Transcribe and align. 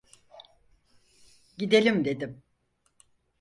Gidelim 1.57 2.05
dedim. 2.05 2.43